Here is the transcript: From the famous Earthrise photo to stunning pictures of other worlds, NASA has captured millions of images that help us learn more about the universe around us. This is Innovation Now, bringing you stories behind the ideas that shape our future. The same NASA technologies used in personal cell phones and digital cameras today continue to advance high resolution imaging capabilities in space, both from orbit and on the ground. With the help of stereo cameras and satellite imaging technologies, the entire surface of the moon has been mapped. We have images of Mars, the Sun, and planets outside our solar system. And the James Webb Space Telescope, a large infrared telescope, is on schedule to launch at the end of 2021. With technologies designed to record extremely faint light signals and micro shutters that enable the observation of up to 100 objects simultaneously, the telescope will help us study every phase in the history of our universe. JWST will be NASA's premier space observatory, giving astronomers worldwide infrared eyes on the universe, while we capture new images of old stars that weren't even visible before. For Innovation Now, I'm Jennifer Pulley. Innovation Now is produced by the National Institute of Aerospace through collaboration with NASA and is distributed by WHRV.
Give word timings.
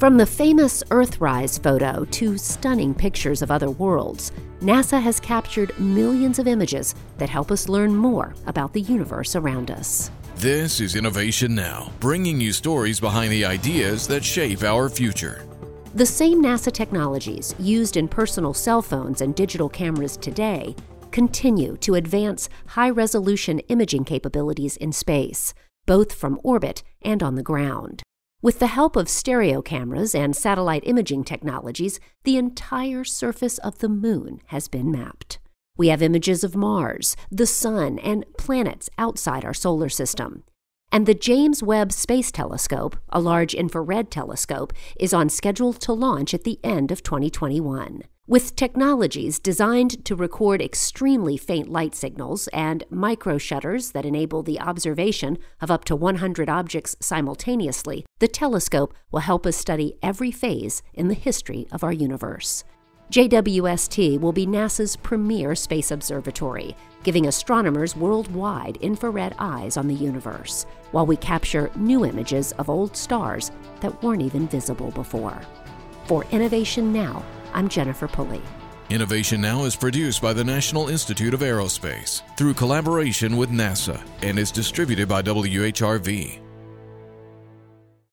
From 0.00 0.16
the 0.16 0.24
famous 0.24 0.82
Earthrise 0.84 1.62
photo 1.62 2.06
to 2.06 2.38
stunning 2.38 2.94
pictures 2.94 3.42
of 3.42 3.50
other 3.50 3.70
worlds, 3.70 4.32
NASA 4.60 4.98
has 4.98 5.20
captured 5.20 5.78
millions 5.78 6.38
of 6.38 6.48
images 6.48 6.94
that 7.18 7.28
help 7.28 7.50
us 7.50 7.68
learn 7.68 7.94
more 7.94 8.34
about 8.46 8.72
the 8.72 8.80
universe 8.80 9.36
around 9.36 9.70
us. 9.70 10.10
This 10.36 10.80
is 10.80 10.96
Innovation 10.96 11.54
Now, 11.54 11.92
bringing 12.00 12.40
you 12.40 12.54
stories 12.54 12.98
behind 12.98 13.30
the 13.30 13.44
ideas 13.44 14.08
that 14.08 14.24
shape 14.24 14.62
our 14.62 14.88
future. 14.88 15.46
The 15.94 16.06
same 16.06 16.42
NASA 16.42 16.72
technologies 16.72 17.54
used 17.58 17.98
in 17.98 18.08
personal 18.08 18.54
cell 18.54 18.80
phones 18.80 19.20
and 19.20 19.34
digital 19.34 19.68
cameras 19.68 20.16
today 20.16 20.74
continue 21.10 21.76
to 21.76 21.96
advance 21.96 22.48
high 22.68 22.88
resolution 22.88 23.58
imaging 23.68 24.04
capabilities 24.04 24.78
in 24.78 24.92
space, 24.92 25.52
both 25.84 26.14
from 26.14 26.40
orbit 26.42 26.82
and 27.02 27.22
on 27.22 27.34
the 27.34 27.42
ground. 27.42 28.02
With 28.42 28.58
the 28.58 28.68
help 28.68 28.96
of 28.96 29.10
stereo 29.10 29.60
cameras 29.60 30.14
and 30.14 30.34
satellite 30.34 30.82
imaging 30.86 31.24
technologies, 31.24 32.00
the 32.24 32.38
entire 32.38 33.04
surface 33.04 33.58
of 33.58 33.80
the 33.80 33.88
moon 33.90 34.40
has 34.46 34.66
been 34.66 34.90
mapped. 34.90 35.38
We 35.76 35.88
have 35.88 36.00
images 36.00 36.42
of 36.42 36.56
Mars, 36.56 37.16
the 37.30 37.44
Sun, 37.44 37.98
and 37.98 38.24
planets 38.38 38.88
outside 38.96 39.44
our 39.44 39.52
solar 39.52 39.90
system. 39.90 40.44
And 40.92 41.06
the 41.06 41.14
James 41.14 41.62
Webb 41.62 41.92
Space 41.92 42.32
Telescope, 42.32 42.96
a 43.10 43.20
large 43.20 43.54
infrared 43.54 44.10
telescope, 44.10 44.72
is 44.98 45.14
on 45.14 45.28
schedule 45.28 45.72
to 45.74 45.92
launch 45.92 46.34
at 46.34 46.42
the 46.42 46.58
end 46.64 46.90
of 46.90 47.04
2021. 47.04 48.02
With 48.26 48.56
technologies 48.56 49.38
designed 49.38 50.04
to 50.04 50.16
record 50.16 50.60
extremely 50.60 51.36
faint 51.36 51.68
light 51.68 51.94
signals 51.94 52.48
and 52.48 52.82
micro 52.90 53.38
shutters 53.38 53.92
that 53.92 54.04
enable 54.04 54.42
the 54.42 54.60
observation 54.60 55.38
of 55.60 55.70
up 55.70 55.84
to 55.84 55.94
100 55.94 56.48
objects 56.48 56.96
simultaneously, 57.00 58.04
the 58.18 58.28
telescope 58.28 58.92
will 59.12 59.20
help 59.20 59.46
us 59.46 59.56
study 59.56 59.94
every 60.02 60.32
phase 60.32 60.82
in 60.92 61.06
the 61.06 61.14
history 61.14 61.68
of 61.70 61.84
our 61.84 61.92
universe. 61.92 62.64
JWST 63.10 64.20
will 64.20 64.32
be 64.32 64.46
NASA's 64.46 64.94
premier 64.94 65.56
space 65.56 65.90
observatory, 65.90 66.76
giving 67.02 67.26
astronomers 67.26 67.96
worldwide 67.96 68.76
infrared 68.76 69.34
eyes 69.40 69.76
on 69.76 69.88
the 69.88 69.94
universe, 69.94 70.64
while 70.92 71.06
we 71.06 71.16
capture 71.16 71.72
new 71.74 72.06
images 72.06 72.52
of 72.52 72.70
old 72.70 72.96
stars 72.96 73.50
that 73.80 74.00
weren't 74.00 74.22
even 74.22 74.46
visible 74.46 74.92
before. 74.92 75.42
For 76.04 76.24
Innovation 76.30 76.92
Now, 76.92 77.24
I'm 77.52 77.68
Jennifer 77.68 78.06
Pulley. 78.06 78.42
Innovation 78.90 79.40
Now 79.40 79.64
is 79.64 79.74
produced 79.74 80.22
by 80.22 80.32
the 80.32 80.44
National 80.44 80.88
Institute 80.88 81.34
of 81.34 81.40
Aerospace 81.40 82.22
through 82.36 82.54
collaboration 82.54 83.36
with 83.36 83.50
NASA 83.50 84.00
and 84.22 84.38
is 84.38 84.52
distributed 84.52 85.08
by 85.08 85.20
WHRV. 85.20 86.49